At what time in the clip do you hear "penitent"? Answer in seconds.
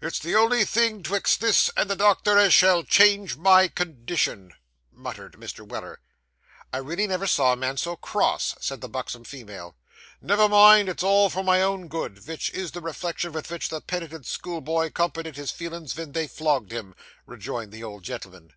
13.80-14.24